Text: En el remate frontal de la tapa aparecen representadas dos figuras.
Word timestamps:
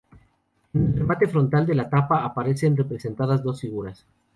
En 0.73 0.83
el 0.83 0.97
remate 0.97 1.27
frontal 1.27 1.67
de 1.67 1.75
la 1.75 1.87
tapa 1.87 2.23
aparecen 2.25 2.75
representadas 2.75 3.43
dos 3.43 3.61
figuras. 3.61 4.03